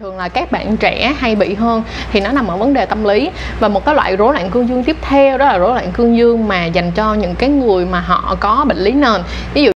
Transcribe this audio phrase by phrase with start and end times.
[0.00, 3.04] thường là các bạn trẻ hay bị hơn thì nó nằm ở vấn đề tâm
[3.04, 3.30] lý.
[3.60, 6.16] Và một cái loại rối loạn cương dương tiếp theo đó là rối loạn cương
[6.16, 9.22] dương mà dành cho những cái người mà họ có bệnh lý nền.
[9.54, 9.70] Ví dụ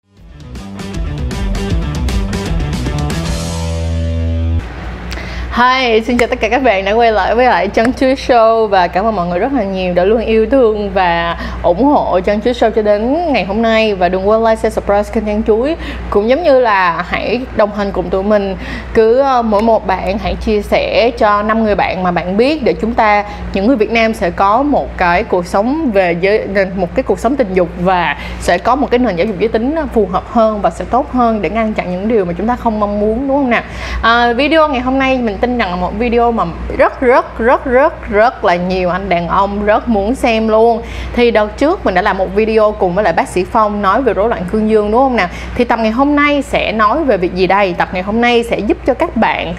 [5.60, 8.66] Hi, xin chào tất cả các bạn đã quay lại với lại Chân Chuối Show
[8.66, 12.20] và cảm ơn mọi người rất là nhiều đã luôn yêu thương và ủng hộ
[12.20, 15.24] Chân Chuối Show cho đến ngày hôm nay và đừng quên like, share, subscribe kênh
[15.24, 15.76] Chân Chuối.
[16.10, 18.56] Cũng giống như là hãy đồng hành cùng tụi mình
[18.94, 22.62] cứ ờ, mỗi một bạn hãy chia sẻ cho năm người bạn mà bạn biết
[22.62, 26.46] để chúng ta những người Việt Nam sẽ có một cái cuộc sống về giới
[26.76, 29.48] một cái cuộc sống tình dục và sẽ có một cái nền giáo dục giới
[29.48, 32.32] tính ờ, phù hợp hơn và sẽ tốt hơn để ngăn chặn những điều mà
[32.38, 33.62] chúng ta không mong muốn đúng không nào?
[34.02, 36.44] À, video ngày hôm nay mình tin rằng là một video mà
[36.78, 40.82] rất rất rất rất rất là nhiều anh đàn ông rất muốn xem luôn.
[41.12, 44.02] Thì đợt trước mình đã làm một video cùng với lại bác sĩ Phong nói
[44.02, 45.28] về rối loạn cương dương đúng không nào?
[45.54, 47.74] Thì tập ngày hôm nay sẽ nói về việc gì đây?
[47.78, 49.54] Tập ngày hôm nay sẽ giúp cho các bạn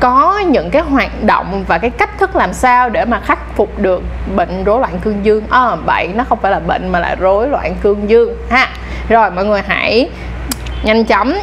[0.00, 3.78] có những cái hoạt động và cái cách thức làm sao để mà khắc phục
[3.78, 4.02] được
[4.36, 5.44] bệnh rối loạn cương dương.
[5.50, 8.68] À, vậy nó không phải là bệnh mà là rối loạn cương dương ha.
[9.08, 10.10] Rồi mọi người hãy
[10.84, 11.34] nhanh chóng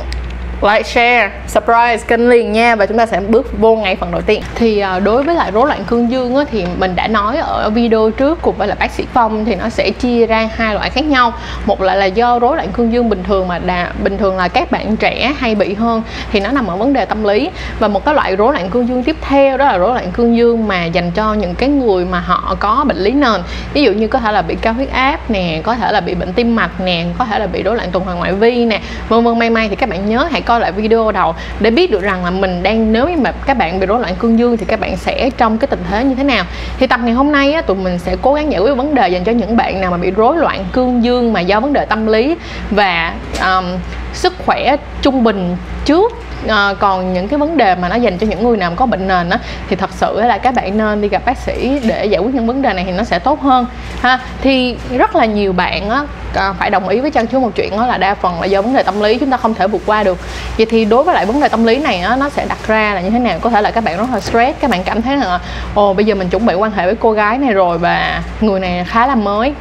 [0.62, 4.22] like, share, subscribe kênh liền nha và chúng ta sẽ bước vô ngay phần đầu
[4.22, 4.42] tiên.
[4.56, 7.70] Thì ờ, đối với lại rối loạn cương dương á, thì mình đã nói ở
[7.70, 10.90] video trước cùng với là bác sĩ Phong thì nó sẽ chia ra hai loại
[10.90, 11.34] khác nhau.
[11.66, 14.48] Một loại là do rối loạn cương dương bình thường mà đà, bình thường là
[14.48, 17.88] các bạn trẻ hay bị hơn thì nó nằm ở vấn đề tâm lý và
[17.88, 20.68] một cái loại rối loạn cương dương tiếp theo đó là rối loạn cương dương
[20.68, 23.42] mà dành cho những cái người mà họ có bệnh lý nền.
[23.73, 26.16] Ví dụ như có thể là bị cao huyết áp nè, có thể là bị
[26.16, 28.82] bệnh tim mạch nè, có thể là bị rối loạn tuần hoàn ngoại vi nè.
[29.10, 31.92] Vân vân may may thì các bạn nhớ hãy coi lại video đầu để biết
[31.92, 34.58] được rằng là mình đang nếu như mà các bạn bị rối loạn cương dương
[34.58, 36.45] thì các bạn sẽ trong cái tình thế như thế nào.
[36.80, 39.09] Thì tập ngày hôm nay á, tụi mình sẽ cố gắng giải quyết vấn đề
[39.09, 41.86] dành cho những bạn nào mà bị rối loạn cương dương mà do vấn đề
[41.86, 42.36] tâm lý
[42.72, 43.66] và um,
[44.14, 45.55] sức khỏe trung bình
[45.86, 46.11] trước
[46.48, 49.08] à, còn những cái vấn đề mà nó dành cho những người nào có bệnh
[49.08, 52.22] nền á thì thật sự là các bạn nên đi gặp bác sĩ để giải
[52.22, 53.66] quyết những vấn đề này thì nó sẽ tốt hơn
[54.02, 54.20] ha.
[54.42, 56.04] Thì rất là nhiều bạn á
[56.36, 58.61] à, phải đồng ý với trang chú một chuyện đó là đa phần là do
[58.61, 60.17] vấn đề tâm lý chúng ta không thể vượt qua được.
[60.58, 62.94] Vậy thì đối với lại vấn đề tâm lý này á nó sẽ đặt ra
[62.94, 63.39] là như thế nào?
[63.42, 65.39] Có thể là các bạn rất là stress các bạn cảm thấy là
[65.73, 68.60] ồ bây giờ mình chuẩn bị quan hệ với cô gái này rồi và người
[68.60, 69.54] này khá là mới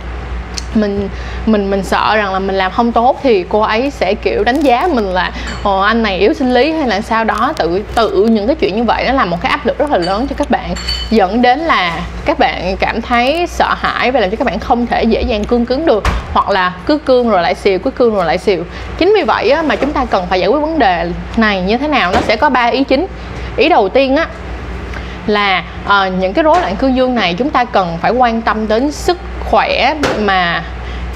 [0.81, 1.09] mình
[1.47, 4.61] mình mình sợ rằng là mình làm không tốt thì cô ấy sẽ kiểu đánh
[4.61, 7.53] giá mình là ồ anh này yếu sinh lý hay là sao đó.
[7.56, 9.99] Tự tự những cái chuyện như vậy nó là một cái áp lực rất là
[9.99, 10.75] lớn cho các bạn
[11.11, 14.87] dẫn đến là các bạn cảm thấy sợ hãi và làm cho các bạn không
[14.87, 18.15] thể dễ dàng cương cứng được hoặc là cứ cương rồi lại xìu cứ cương
[18.15, 18.65] rồi lại xìu.
[18.99, 21.77] Chính vì vậy á, mà chúng ta cần phải giải quyết vấn đề này như
[21.77, 23.06] thế nào nó sẽ có ba ý chính.
[23.56, 24.27] Ý đầu tiên á
[25.27, 28.69] là uh, những cái rối loạn cương dương này chúng ta cần phải quan tâm
[28.69, 29.19] đến sức
[29.50, 30.62] khỏe mà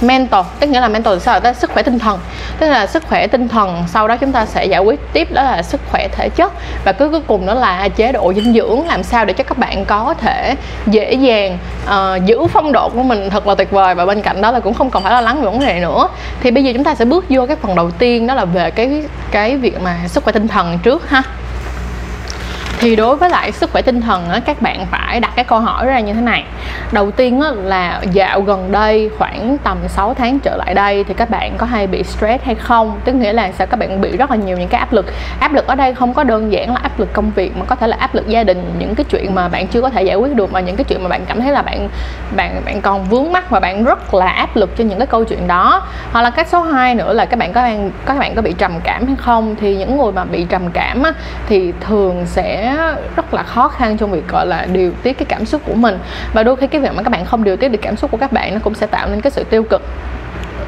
[0.00, 1.40] mental tức nghĩa là mental sao?
[1.44, 2.18] Là sức khỏe tinh thần.
[2.58, 5.42] Tức là sức khỏe tinh thần sau đó chúng ta sẽ giải quyết tiếp đó
[5.42, 6.52] là sức khỏe thể chất.
[6.84, 9.58] Và cứ cuối cùng đó là chế độ dinh dưỡng làm sao để cho các
[9.58, 10.54] bạn có thể
[10.86, 13.94] dễ dàng uh, giữ phong độ của mình thật là tuyệt vời.
[13.94, 16.08] Và bên cạnh đó là cũng không còn phải lo lắng về vấn đề nữa.
[16.40, 18.70] Thì bây giờ chúng ta sẽ bước vô cái phần đầu tiên đó là về
[18.70, 21.22] cái cái việc mà sức khỏe tinh thần trước ha.
[22.78, 25.60] Thì đối với lại sức khỏe tinh thần á, các bạn phải đặt cái câu
[25.60, 26.44] hỏi ra như thế này.
[26.92, 31.14] Đầu tiên á, là dạo gần đây khoảng tầm 6 tháng trở lại đây thì
[31.14, 33.00] các bạn có hay bị stress hay không?
[33.04, 33.66] Tức nghĩa là sao?
[33.66, 35.06] Các bạn bị rất là nhiều những cái áp lực.
[35.40, 37.76] Áp lực ở đây không có đơn giản là áp lực công việc mà có
[37.76, 40.16] thể là áp lực gia đình những cái chuyện mà bạn chưa có thể giải
[40.16, 41.88] quyết được mà những cái chuyện mà bạn cảm thấy là bạn
[42.36, 45.24] bạn bạn còn vướng mắc và bạn rất là áp lực cho những cái câu
[45.24, 45.82] chuyện đó.
[46.12, 48.52] Hoặc là cách số 2 nữa là các bạn có đang các bạn có bị
[48.58, 49.56] trầm cảm hay không?
[49.60, 51.12] Thì những người mà bị trầm cảm á,
[51.48, 52.76] thì thường sẽ
[53.16, 55.98] rất là khó khăn trong việc gọi là điều tiết cái cảm xúc của mình.
[56.32, 58.16] Và đôi khi cái việc mà các bạn không điều tiết được cảm xúc của
[58.16, 59.82] các bạn, nó cũng sẽ tạo nên cái sự tiêu cực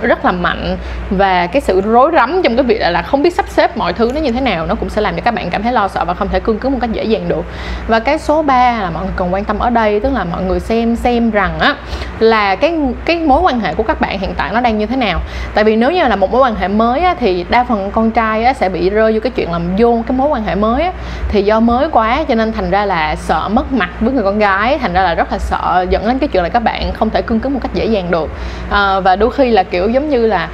[0.07, 0.77] rất là mạnh
[1.11, 3.93] và cái sự rối rắm trong cái việc là, là không biết sắp xếp mọi
[3.93, 5.89] thứ nó như thế nào nó cũng sẽ làm cho các bạn cảm thấy lo
[5.89, 7.45] sợ và không thể cương cứng một cách dễ dàng được.
[7.89, 10.43] Và cái số 3 là mọi người cần quan tâm ở đây tức là mọi
[10.43, 11.77] người xem xem rằng á
[12.19, 14.97] là cái cái mối quan hệ của các bạn hiện tại nó đang như thế
[14.97, 15.21] nào.
[15.55, 18.11] Tại vì nếu như là một mối quan hệ mới á, thì đa phần con
[18.11, 20.83] trai á, sẽ bị rơi vô cái chuyện làm vô cái mối quan hệ mới
[20.83, 20.93] á,
[21.29, 24.39] thì do mới quá cho nên thành ra là sợ mất mặt với người con
[24.39, 27.11] gái thành ra là rất là sợ dẫn đến cái chuyện là các bạn không
[27.11, 28.29] thể cương cứng một cách dễ dàng được.
[28.71, 30.49] À, và đôi khi là kiểu giống như là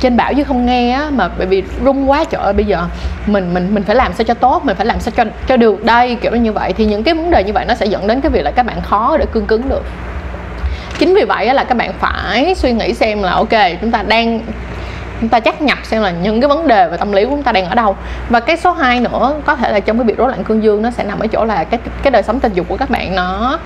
[0.00, 2.84] trên bảo chứ không nghe á, mà bởi vì rung quá trời ơi, bây giờ
[3.26, 5.84] mình mình mình phải làm sao cho tốt, mình phải làm sao cho cho được.
[5.84, 6.72] Đây, kiểu như vậy.
[6.72, 8.66] Thì những cái vấn đề như vậy nó sẽ dẫn đến cái việc là các
[8.66, 9.82] bạn khó để cương cứng được.
[10.98, 14.40] Chính vì vậy là các bạn phải suy nghĩ xem là, ok, chúng ta đang,
[15.20, 17.42] chúng ta chắc nhập xem là những cái vấn đề về tâm lý của chúng
[17.42, 17.96] ta đang ở đâu.
[18.28, 20.82] Và cái số 2 nữa, có thể là trong cái việc rối loạn cương dương,
[20.82, 23.16] nó sẽ nằm ở chỗ là cái cái đời sống tình dục của các bạn
[23.16, 23.58] nó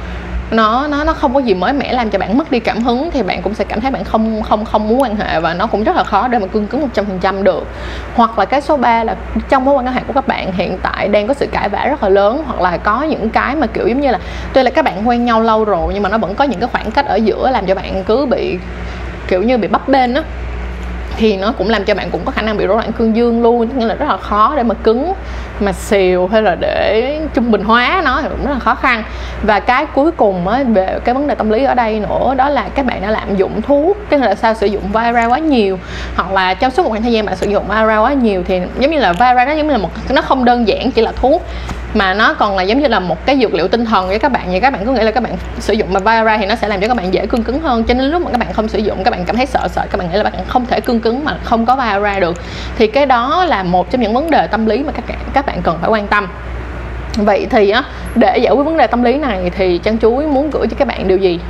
[0.50, 3.10] nó nó nó không có gì mới mẻ làm cho bạn mất đi cảm hứng
[3.10, 5.66] thì bạn cũng sẽ cảm thấy bạn không không không muốn quan hệ và nó
[5.66, 7.66] cũng rất là khó để mà cương cứng một trăm phần trăm được.
[8.14, 9.16] Hoặc là cái số 3 là
[9.48, 12.02] trong mối quan hệ của các bạn hiện tại đang có sự cãi vã rất
[12.02, 14.18] là lớn, hoặc là có những cái mà, kiểu, giống như là,
[14.52, 16.68] tuy là các bạn quen nhau lâu rồi nhưng mà nó vẫn có những cái
[16.72, 18.58] khoảng cách ở giữa làm cho bạn cứ bị,
[19.28, 20.22] kiểu như bị bấp bênh á
[21.16, 23.42] thì nó cũng làm cho bạn cũng có khả năng bị rối loạn cương dương
[23.42, 25.12] luôn nghĩa là rất là khó để mà cứng
[25.60, 29.02] mà xìu hay là để trung bình hóa nó thì cũng rất là khó khăn.
[29.42, 32.48] Và cái cuối cùng á, về cái vấn đề tâm lý ở đây nữa đó
[32.48, 35.78] là các bạn đã lạm dụng thuốc tức là sao sử dụng Viagra quá nhiều
[36.16, 38.60] hoặc là trong suốt một khoảng thời gian bạn sử dụng Viagra quá nhiều thì
[38.78, 41.12] giống như là Viagra nó giống như là một nó không đơn giản chỉ là
[41.12, 41.42] thuốc
[41.98, 44.32] mà nó còn là giống như là một cái dược liệu tinh thần với các
[44.32, 44.50] bạn.
[44.50, 46.68] Vậy các bạn cứ nghĩ là các bạn sử dụng mà Viagra thì nó sẽ
[46.68, 47.84] làm cho các bạn dễ cương cứng hơn.
[47.84, 49.86] Cho nên lúc mà các bạn không sử dụng, các bạn cảm thấy sợ sợ
[49.90, 52.36] các bạn nghĩ là bạn không thể cương cứng mà không có Viagra được.
[52.78, 55.62] Thì cái đó là một trong những vấn đề tâm lý mà các các bạn
[55.62, 56.28] cần phải quan tâm
[57.24, 57.82] vậy thì á,
[58.14, 60.88] để giải quyết vấn đề tâm lý này thì chăn chuối muốn gửi cho các
[60.88, 61.40] bạn điều gì?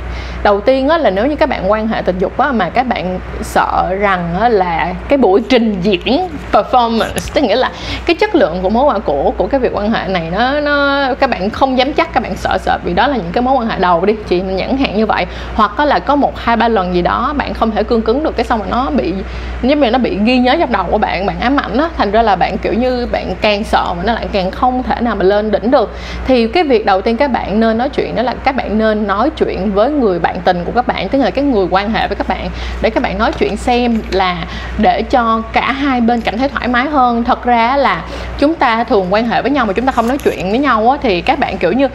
[0.43, 2.87] Đầu tiên á, là nếu như các bạn quan hệ tình dục á, mà các
[2.87, 7.71] bạn sợ rằng á, là cái buổi trình diễn performance, tức nghĩa là
[8.05, 11.05] cái chất lượng của mối quan của của cái việc quan hệ này nó nó,
[11.19, 13.55] các bạn không dám chắc, các bạn sợ sợ vì đó là những cái mối
[13.55, 15.25] quan hệ đầu đi chị mình hạn như vậy.
[15.55, 18.37] Hoặc là có một, hai, ba lần gì đó bạn không thể cương cứng được,
[18.37, 19.13] cái xong mà nó bị,
[19.61, 21.89] giống như nó bị ghi nhớ trong đầu của bạn bạn ám ảnh á.
[21.97, 25.01] Thành ra là bạn, kiểu như, bạn càng sợ mà nó lại càng không thể
[25.01, 25.97] nào mà lên được đỉnh được.
[26.27, 29.07] Thì cái việc đầu tiên các bạn nên nói chuyện đó là các bạn nên
[29.07, 32.07] nói chuyện với người bạn tình của các bạn tức là cái người quan hệ
[32.07, 32.49] với các bạn
[32.81, 34.45] để các bạn nói chuyện xem là
[34.77, 37.23] để cho cả hai bên cảm thấy thoải mái hơn.
[37.23, 38.03] Thật ra là
[38.37, 40.89] chúng ta thường quan hệ với nhau mà chúng ta không nói chuyện với nhau
[40.89, 41.87] á, thì các bạn kiểu như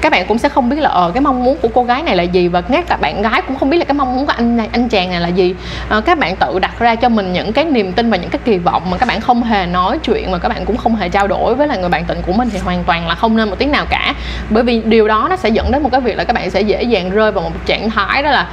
[0.00, 2.16] các bạn cũng sẽ không biết là ờ cái mong muốn của cô gái này
[2.16, 4.32] là gì và ngay cả bạn gái cũng không biết là cái mong muốn của
[4.36, 5.54] anh này anh chàng này là gì.
[5.88, 8.40] À, các bạn tự đặt ra cho mình những cái niềm tin và những cái
[8.44, 11.08] kỳ vọng mà các bạn không hề nói chuyện mà các bạn cũng không hề
[11.08, 13.50] trao đổi với là người bạn tình của mình thì hoàn toàn là không nên
[13.50, 14.14] một tiếng nào cả.
[14.50, 16.60] Bởi vì điều đó nó sẽ dẫn đến một cái việc là các bạn sẽ
[16.60, 18.46] dễ dàng rơi vào một trạng thái đó là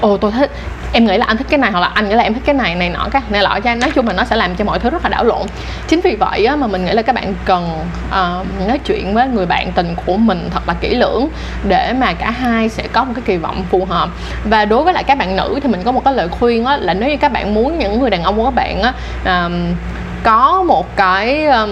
[0.00, 0.50] ồ tôi thích
[0.92, 2.54] em nghĩ là anh thích cái này hoặc là anh nghĩ là em thích cái
[2.54, 4.64] này này nọ cái này lọ cho anh nói chung là nó sẽ làm cho
[4.64, 5.46] mọi thứ rất là đảo lộn.
[5.88, 7.78] Chính vì vậy á, mà mình nghĩ là các bạn cần
[8.08, 11.28] uh, nói chuyện với người bạn tình của mình thật là kỹ lưỡng
[11.68, 14.08] để mà cả hai sẽ có một cái kỳ vọng phù hợp.
[14.44, 16.76] Và đối với lại các bạn nữ thì mình có một cái lời khuyên á,
[16.76, 18.92] là nếu như các bạn muốn những người đàn ông của các bạn á,
[19.46, 19.52] uh,
[20.22, 21.70] có một cái um,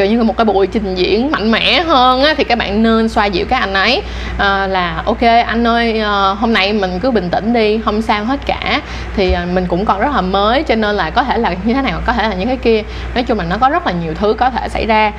[0.00, 3.08] kiểu như một cái buổi trình diễn mạnh mẽ hơn á, thì các bạn nên
[3.08, 4.02] xoa dịu các anh ấy.
[4.38, 8.24] À, là ok anh ơi à, hôm nay mình cứ bình tĩnh đi không sao
[8.24, 8.80] hết cả.
[9.16, 11.74] Thì à, mình cũng còn rất là mới cho nên là có thể là như
[11.74, 12.82] thế nào có thể là những cái kia.
[13.14, 15.12] Nói chung là nó có rất là nhiều thứ có thể xảy ra.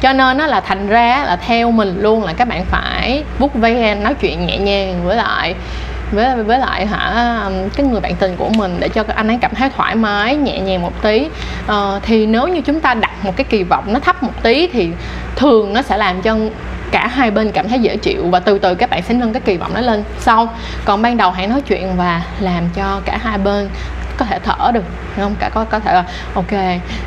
[0.00, 3.54] Cho nên nó là thành ra là theo mình luôn là các bạn phải vuốt
[3.54, 5.54] ve nói chuyện nhẹ nhàng với lại
[6.12, 9.54] với với lại hả cái người bạn tình của mình để cho anh ấy cảm
[9.54, 11.28] thấy thoải mái nhẹ nhàng một tí.
[11.66, 14.66] Uh, thì nếu như chúng ta đặt một cái kỳ vọng nó thấp một tí
[14.66, 14.90] thì
[15.36, 16.36] thường nó sẽ làm cho
[16.90, 19.40] cả hai bên cảm thấy dễ chịu và từ từ các bạn sẽ nâng cái
[19.40, 20.04] kỳ vọng nó lên.
[20.18, 20.54] Sau
[20.84, 23.68] còn ban đầu hãy nói chuyện và làm cho cả hai bên
[24.16, 24.84] có thể thở được
[25.16, 25.34] không?
[25.38, 26.04] Cả có có thể là
[26.34, 26.52] ok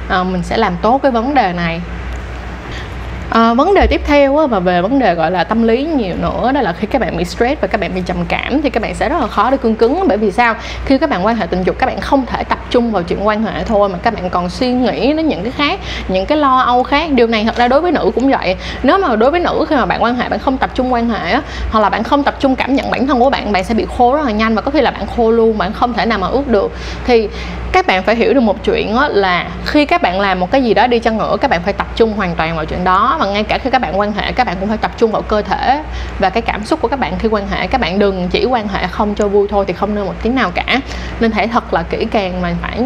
[0.10, 1.82] à, mình sẽ làm tốt cái vấn đề này
[3.30, 6.16] à, vấn đề tiếp theo á, và về vấn đề gọi là tâm lý nhiều
[6.22, 8.70] nữa đó là khi các bạn bị stress và các bạn bị trầm cảm thì
[8.70, 10.04] các bạn sẽ rất là khó để cương cứng.
[10.08, 10.56] Bởi vì sao?
[10.86, 13.28] Khi các bạn quan hệ tình dục các bạn không thể tập trung vào chuyện
[13.28, 16.38] quan hệ thôi mà các bạn còn suy nghĩ đến những cái khác những cái
[16.38, 17.12] lo âu khác.
[17.12, 18.56] Điều này thật ra đối với nữ cũng vậy.
[18.84, 21.10] Nếu mà đối với nữ khi mà bạn quan hệ bạn không tập trung quan
[21.10, 21.42] hệ á,
[21.72, 23.86] hoặc là bạn không tập trung cảm nhận bản thân của bạn bạn sẽ bị
[23.98, 26.20] khô rất là nhanh và có khi là bạn khô luôn bạn không thể nào
[26.20, 26.72] mà ước được.
[27.06, 27.30] Thì
[27.72, 30.64] các bạn phải hiểu được một chuyện á, là khi các bạn làm một cái
[30.64, 33.16] gì đó đi chăng nữa các bạn phải tập trung hoàn toàn vào chuyện đó
[33.20, 35.22] mà ngay cả khi các bạn quan hệ, các bạn cũng phải tập trung vào
[35.22, 35.84] cơ thể
[36.20, 37.68] và cái cảm xúc của các bạn khi quan hệ.
[37.68, 40.36] Các bạn đừng chỉ quan hệ không cho vui thôi thì không nên một tiếng
[40.36, 40.82] nào cả.
[41.20, 42.82] Nên hãy thật là kỹ càng mà phải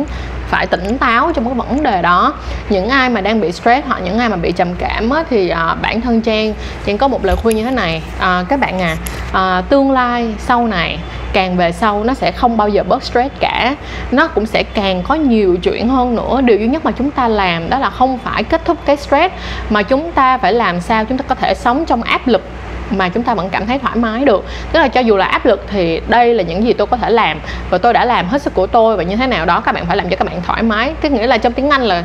[0.53, 2.33] phải tỉnh táo trong cái vấn đề đó.
[2.69, 5.49] Những ai mà đang bị stress hoặc những ai mà bị trầm cảm á, thì
[5.49, 6.53] à, bản thân trang
[6.85, 8.01] trang có một lời khuyên như thế này.
[8.19, 8.97] À, các bạn à,
[9.33, 10.99] à tương lai sau này
[11.33, 13.75] càng về sau nó sẽ không bao giờ bớt stress cả.
[14.11, 16.41] Nó cũng sẽ càng có nhiều chuyện hơn nữa.
[16.41, 19.33] Điều duy nhất mà chúng ta làm đó là không phải kết thúc cái stress
[19.69, 22.43] mà chúng ta phải làm sao chúng ta có thể sống trong áp lực
[22.91, 24.45] mà chúng ta vẫn cảm thấy thoải mái được.
[24.71, 27.09] Tức là cho dù là áp lực thì đây là những gì tôi có thể
[27.09, 29.71] làm và tôi đã làm hết sức của tôi và như thế nào đó, các
[29.71, 30.93] bạn phải làm cho các bạn thoải mái.
[31.01, 32.03] Cái nghĩa là trong tiếng anh là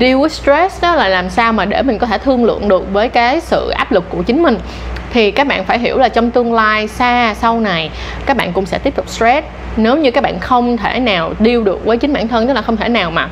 [0.00, 2.92] deal with stress đó, là làm sao mà để mình có thể thương lượng được
[2.92, 4.58] với cái sự áp lực của chính mình.
[5.12, 7.90] Thì các bạn phải hiểu là trong tương lai xa, sau này,
[8.26, 9.46] các bạn cũng sẽ tiếp tục stress.
[9.76, 12.62] Nếu như các bạn không thể nào deal được với chính bản thân, tức là
[12.62, 13.28] không thể nào mà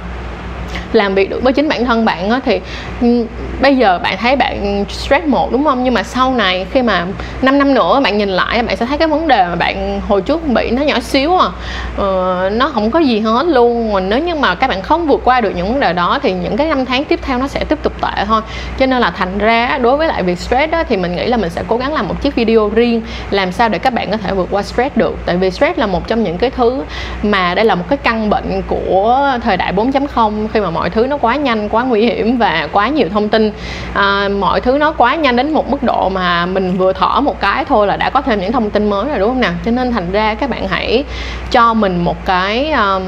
[0.93, 2.61] làm việc được với chính bản thân bạn á, thì
[3.01, 3.27] ừ,
[3.61, 5.85] bây giờ bạn thấy bạn stress một đúng không?
[5.85, 7.07] Nhưng mà sau này khi mà
[7.43, 10.23] 5 năm nữa bạn nhìn lại bạn sẽ thấy cái vấn đề mà bạn hồi
[10.23, 11.49] trước bị nó nhỏ xíu à.
[11.97, 13.93] Ờ, nó không có gì hết luôn.
[13.93, 16.33] Mà nếu như mà các bạn không vượt qua được những vấn đề đó thì
[16.33, 18.41] những cái năm tháng tiếp theo nó sẽ tiếp tục tệ thôi.
[18.79, 21.37] Cho nên là thành ra đối với lại việc stress đó, thì mình nghĩ là
[21.37, 24.17] mình sẽ cố gắng làm một chiếc video riêng làm sao để các bạn có
[24.17, 25.17] thể vượt qua stress được.
[25.27, 26.83] Tại vì stress là một trong những cái thứ
[27.23, 31.07] mà đây là một cái căn bệnh của thời đại 4.0 khi mà mọi thứ
[31.07, 33.53] nó quá nhanh quá nguy hiểm và quá nhiều thông tin
[33.95, 37.41] à, mọi thứ nó quá nhanh đến một mức độ mà mình vừa thở một
[37.41, 39.53] cái thôi là đã có thêm những thông tin mới rồi đúng không nào?
[39.65, 41.05] Cho nên thành ra các bạn hãy
[41.51, 43.03] cho mình một cái um,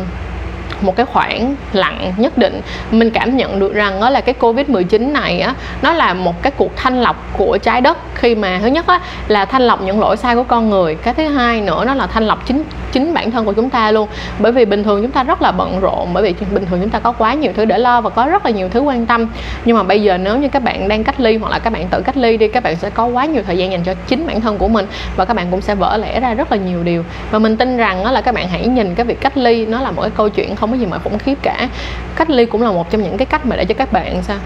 [0.81, 2.61] một cái khoảng lặng nhất định.
[2.91, 6.43] Mình cảm nhận được rằng đó là cái covid 19 này á nó là một
[6.43, 9.83] cái cuộc thanh lọc của trái đất khi mà thứ nhất á, là thanh lọc
[9.83, 10.95] những lỗi sai của con người.
[10.95, 13.91] Cái thứ hai nữa, nó là thanh lọc chính chính bản thân của chúng ta
[13.91, 14.09] luôn.
[14.39, 16.91] Bởi vì bình thường chúng ta rất là bận rộn, bởi vì bình thường chúng
[16.91, 19.29] ta có quá nhiều thứ để lo và có rất là nhiều thứ quan tâm.
[19.65, 21.89] Nhưng mà bây giờ nếu như các bạn đang cách ly hoặc là các bạn
[21.89, 24.27] tự cách ly đi, các bạn sẽ có quá nhiều thời gian dành cho chính
[24.27, 26.83] bản thân của mình và các bạn cũng sẽ vỡ lẽ ra rất là nhiều
[26.83, 27.05] điều.
[27.31, 29.81] Và mình tin rằng đó là các bạn hãy nhìn cái việc cách ly, nó
[29.81, 31.69] là một cái câu chuyện không có gì mà khủng khiếp cả.
[32.17, 34.37] Cách ly cũng là một trong những cái cách mà để cho các bạn sao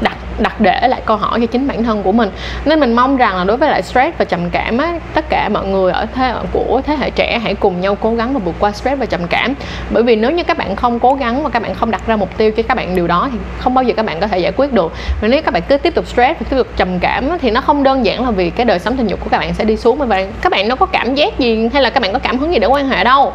[0.00, 2.30] đặt đặt để lại câu hỏi cho chính bản thân của mình.
[2.64, 5.48] Nên mình mong rằng là đối với lại stress và trầm cảm á tất cả
[5.48, 8.54] mọi người ở thế của thế hệ trẻ hãy cùng nhau cố gắng và vượt
[8.60, 9.54] qua stress và trầm cảm.
[9.90, 12.16] Bởi vì nếu như các bạn không cố gắng và các bạn không đặt ra
[12.16, 14.38] mục tiêu cho các bạn điều đó thì không bao giờ các bạn có thể
[14.38, 14.92] giải quyết được.
[15.20, 17.50] Và nếu các bạn cứ tiếp tục stress và tiếp tục trầm cảm á, thì
[17.50, 19.64] nó không đơn giản là vì cái đời sống tình dục của các bạn sẽ
[19.64, 22.18] đi xuống mà các bạn đâu có cảm giác gì hay là các bạn có
[22.18, 23.32] cảm hứng gì để quan hệ đâu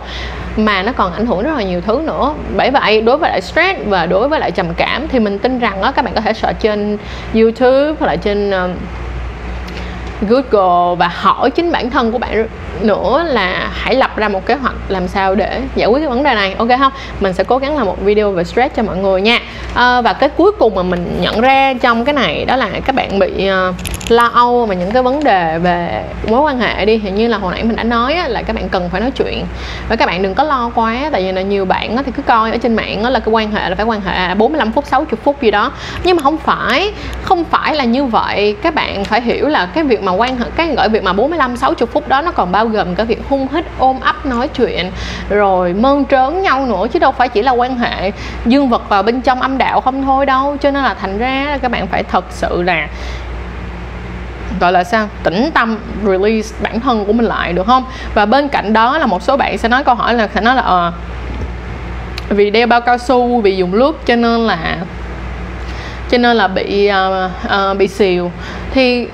[0.58, 2.34] mà nó còn ảnh hưởng rất là nhiều thứ nữa.
[2.56, 5.60] Bởi vậy đối với lại stress và đối với lại trầm cảm thì mình tin
[5.60, 6.98] rằng đó các bạn có thể search trên
[7.34, 8.70] YouTube hoặc là trên ờ,
[10.22, 12.48] Google và hỏi chính bản thân của bạn
[12.82, 16.24] nữa là hãy lập ra một kế hoạch làm sao để giải quyết cái vấn
[16.24, 16.92] đề này ok không?
[17.20, 19.40] Mình sẽ cố gắng làm một video về stress cho mọi người nha.
[19.74, 22.96] À, và cái cuối cùng mà mình nhận ra trong cái này đó là các
[22.96, 23.76] bạn bị uh,
[24.10, 26.98] lo âu và những cái vấn đề về mối quan hệ đi.
[26.98, 29.12] Hình như là hồi nãy mình đã nói á, là các bạn cần phải nói
[29.12, 29.46] chuyện.
[29.90, 32.22] Và các bạn đừng có lo quá tại vì là nhiều bạn á, thì cứ
[32.22, 34.86] coi ở trên mạng á, là cái quan hệ là phải quan hệ 45 phút
[34.86, 35.72] 60 phút gì đó.
[36.04, 36.92] Nhưng mà không phải
[37.24, 38.56] không phải là như vậy.
[38.62, 41.58] Các bạn phải hiểu là cái việc mà quan hệ cái gọi việc mà 45
[41.58, 44.92] 60 phút đó nó còn bao gồm cả việc hung hít ôm ấp nói chuyện
[45.30, 48.12] rồi mơn trớn nhau nữa chứ đâu phải chỉ là quan hệ
[48.46, 50.58] dương vật vào bên trong âm đạo không thôi đâu.
[50.62, 52.88] Cho nên là thành ra các bạn phải thật sự là
[54.62, 55.10] gọi là sao?
[55.24, 57.86] Tĩnh tâm release bản thân của mình lại được không?
[58.14, 60.56] Và bên cạnh đó là một số bạn sẽ nói câu hỏi là sẽ nói
[60.56, 60.92] là à,
[62.30, 64.78] vì đeo bao cao su vì dùng lướt cho nên là
[66.10, 68.32] cho nên là bị uh, uh, bị xìu.
[68.74, 69.08] Thì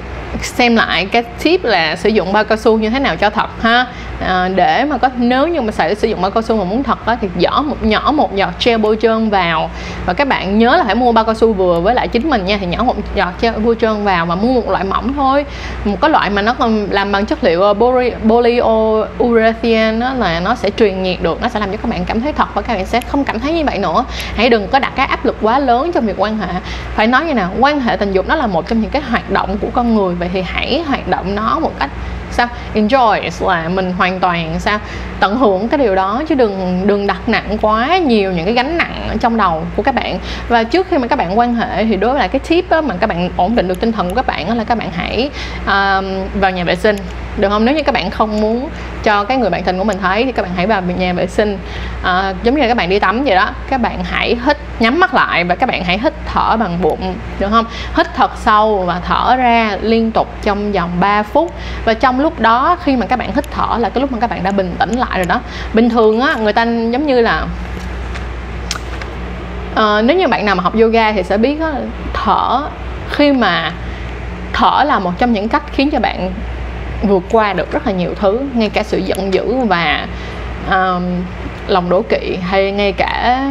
[0.46, 3.50] xem lại cái tip là sử dụng bao cao su như thế nào cho thật
[3.62, 3.86] ha.
[4.26, 6.84] À, để mà có nếu như mà sử sử dụng bao cao su mà muốn
[6.84, 9.70] thật á, thì nhỏ một nhỏ một giọt gel bôi trơn vào.
[10.06, 12.46] Và các bạn nhớ là phải mua bao cao su vừa với lại chính mình
[12.46, 15.46] nha thì nhỏ một giọt gel bôi trơn vào và mua một loại mỏng thôi.
[15.86, 16.56] Một cái loại mà nó
[16.90, 21.60] làm bằng chất liệu ờ, polyurethane đó là nó sẽ truyền nhiệt được nó sẽ
[21.60, 23.66] làm cho các bạn cảm thấy thật và các bạn sẽ không cảm thấy như
[23.66, 24.06] vậy nữa.
[24.36, 26.48] Hãy đừng có đặt cái áp lực quá lớn trong việc quan hệ.
[26.96, 29.30] Phải nói như nào quan hệ tình dục nó là một trong những cái hoạt
[29.30, 31.90] động của con người vậy thì hãy hoạt động nó một cách
[32.32, 34.80] sao enjoy là mình hoàn toàn sao
[35.20, 38.78] tận hưởng cái điều đó chứ đừng đừng đặt nặng quá nhiều những cái gánh
[38.78, 40.20] nặng trong đầu của các bạn.
[40.48, 42.82] Và trước khi mà các bạn quan hệ thì đối với lại cái tip á,
[42.82, 44.92] mà các bạn ổn định được tinh thần của các bạn đó là các bạn
[44.92, 45.30] hãy
[45.66, 46.06] um,
[46.40, 46.96] vào nhà vệ sinh
[47.38, 47.66] được không?
[47.66, 48.70] Nếu như các bạn không muốn
[49.04, 51.28] cho cái người bạn tình của mình thấy thì các bạn hãy vào nhà vệ
[51.28, 51.58] sinh.
[52.04, 55.00] À, giống như là các bạn đi tắm vậy đó các bạn hãy hít nhắm
[55.00, 57.66] mắt lại và các bạn hãy hít thở bằng bụng được không?
[57.98, 61.54] Hít thật sâu và thở ra liên tục trong vòng 3 phút.
[61.86, 64.30] Và trong lúc đó khi mà các bạn hít thở là cái lúc mà các
[64.30, 65.42] bạn đã bình tĩnh lại rồi đó.
[65.74, 67.46] Bình thường á người ta giống như là
[69.74, 71.72] uh, nếu như bạn nào mà học yoga thì sẽ biết đó,
[72.14, 72.64] thở
[73.10, 73.72] khi mà
[74.54, 76.32] thở là một trong những cách khiến cho bạn
[77.04, 80.08] vượt qua được rất là nhiều thứ ngay cả sự giận dữ và
[80.70, 81.04] um,
[81.68, 83.44] lòng đố kỵ hay ngay cả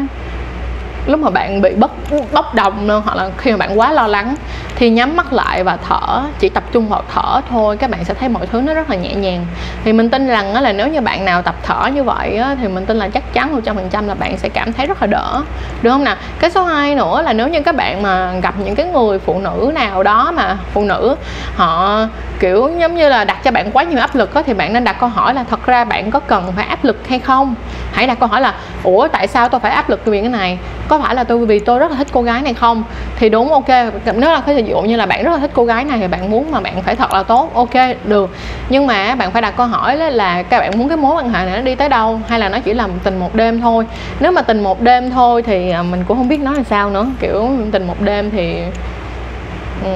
[1.07, 1.91] lúc mà bạn bị bất
[2.33, 4.35] bốc đồng luôn hoặc là khi mà bạn quá lo lắng
[4.77, 8.15] thì nhắm mắt lại và thở chỉ tập trung vào thở thôi các bạn sẽ
[8.15, 9.47] thấy mọi thứ nó rất là nhẹ nhàng.
[9.85, 12.87] Thì mình tin rằng là nếu như bạn nào tập thở như vậy thì mình
[12.87, 15.07] tin là chắc chắn một trăm phần trăm là bạn sẽ cảm thấy rất là
[15.07, 15.43] đỡ.
[15.83, 16.17] Được không nào?
[16.39, 19.39] Cái số 2 nữa là nếu như các bạn mà gặp những cái người phụ
[19.39, 21.17] nữ nào đó mà phụ nữ
[21.57, 22.01] họ
[22.41, 24.85] kiểu giống như là đặt cho bạn quá nhiều áp lực đó, thì bạn nên
[24.85, 27.55] đặt câu hỏi là thật ra bạn có cần phải áp lực hay không?
[27.93, 30.59] Hãy đặt câu hỏi là ủa tại sao tôi phải áp lực vì cái này?
[30.89, 32.85] Có phải là tôi vì tôi rất là thích cô gái này không?
[33.17, 33.69] Thì đúng ok.
[34.15, 36.09] Nếu là cái ví dụ như là bạn rất là thích cô gái này thì
[36.09, 37.75] bạn muốn mà bạn phải thật là tốt ok
[38.05, 38.31] được.
[38.69, 41.47] Nhưng mà bạn phải đặt câu hỏi là các bạn muốn cái mối quan hệ
[41.47, 42.21] này nó đi tới đâu?
[42.29, 43.85] Hay là nó chỉ là tình một đêm thôi?
[44.21, 46.91] Nếu mà tình một đêm thôi thì à, mình cũng không biết nói là sao
[46.91, 47.07] nữa.
[47.21, 48.63] Kiểu tình một đêm thì
[49.85, 49.91] ừ,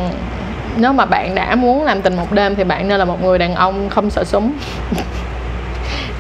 [0.77, 3.39] nếu mà bạn đã muốn làm tình một đêm thì bạn nên là một người
[3.39, 4.53] đàn ông không sợ súng.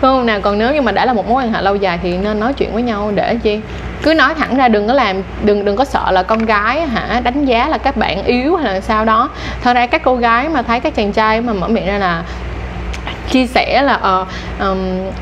[0.00, 0.40] Không nào?
[0.40, 2.52] Còn nếu như mà đã là một mối quan hệ lâu dài thì nên nói
[2.52, 3.60] chuyện với nhau để chi?
[4.02, 7.20] Cứ nói thẳng ra đừng có làm đừng đừng có sợ là con gái hả
[7.24, 9.30] đánh giá là các bạn yếu hay là sao đó.
[9.62, 12.22] Thật ra các cô gái mà thấy các chàng trai mà mở miệng ra là
[13.30, 14.28] chia sẻ là uh,
[14.60, 14.78] um,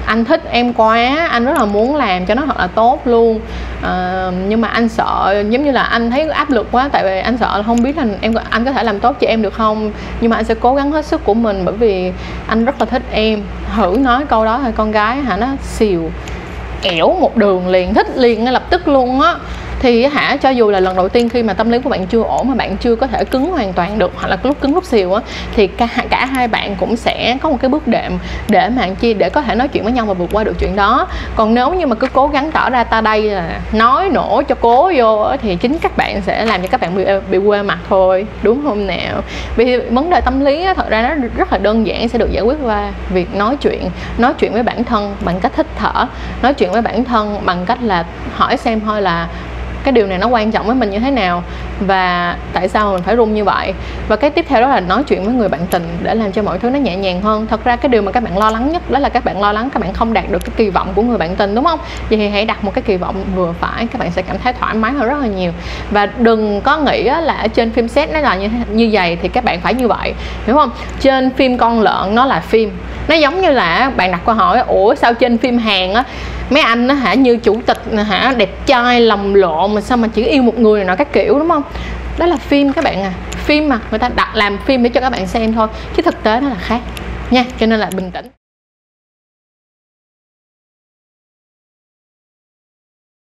[0.07, 3.41] anh thích em quá anh rất là muốn làm cho nó thật là tốt luôn.
[3.79, 7.21] Uh, nhưng mà anh sợ giống như là anh thấy áp lực quá tại vì
[7.21, 9.55] anh sợ là không biết là em anh có thể làm tốt cho em được
[9.55, 9.93] không.
[10.21, 12.13] Nhưng mà anh sẽ cố gắng hết sức của mình bởi vì
[12.47, 13.43] anh rất là thích em.
[13.77, 16.11] Thử nói câu đó thôi con gái hả nó xìu
[16.83, 19.35] ẻo một đường liền thích liền ngay lập tức luôn á
[19.81, 22.23] thì hả cho dù là lần đầu tiên khi mà tâm lý của bạn chưa
[22.23, 24.85] ổn mà bạn chưa có thể cứng hoàn toàn được hoặc là lúc cứng lúc
[24.85, 25.23] xìu á
[25.55, 28.13] thì cả, cả hai bạn cũng sẽ có một cái bước đệm
[28.49, 30.77] để mà chi để có thể nói chuyện với nhau và vượt qua được chuyện
[30.77, 31.07] đó.
[31.37, 34.55] Còn nếu như mà cứ cố gắng tỏ ra ta đây là nói nổ cho
[34.55, 37.79] cố vô thì chính các bạn sẽ làm cho các bạn bị bị quê mặt
[37.89, 39.23] thôi đúng không nào?
[39.57, 42.33] Vì vấn đề tâm lý á, thật ra nó rất là đơn giản sẽ được
[42.33, 46.07] giải quyết qua việc nói chuyện nói chuyện với bản thân bằng cách hít thở
[46.43, 48.05] nói chuyện với bản thân bằng cách là
[48.37, 49.29] hỏi xem thôi là
[49.85, 51.43] cái điều này nó quan trọng với mình như thế nào
[51.81, 53.73] và tại sao mình phải run như vậy?
[54.09, 56.43] Và cái tiếp theo đó là nói chuyện với người bạn tình để làm cho
[56.43, 57.47] mọi thứ nó nhẹ nhàng hơn.
[57.47, 59.53] Thật ra cái điều mà các bạn lo lắng nhất đó là các bạn lo
[59.53, 61.79] lắng các bạn không đạt được cái kỳ vọng của người bạn tình, đúng không?
[62.09, 64.53] Vậy thì hãy đặt một cái kỳ vọng vừa phải, các bạn sẽ cảm thấy
[64.53, 65.53] thoải mái hơn rất là nhiều.
[65.91, 69.29] Và đừng có nghĩ là ở trên phim set nó là như như vậy thì
[69.29, 70.15] các bạn phải như vậy,
[70.47, 70.71] hiểu không?
[71.01, 72.71] Trên phim con lợn nó là phim,
[73.09, 76.05] nó giống như là bạn đặt câu hỏi, ủa, sao trên phim hàng á
[76.51, 80.09] mấy anh nó hả, như chủ tịch hả, đẹp trai, lầm lộn mà sao mà
[80.09, 81.63] chỉ yêu một người nọ các kiểu, đúng không?
[82.19, 83.13] Đó là phim các bạn à.
[83.31, 86.23] Phim mà người ta đặt làm phim để cho các bạn xem thôi, chứ thực
[86.23, 86.81] tế nó là khác.
[87.31, 88.27] Nha, cho nên là bình tĩnh.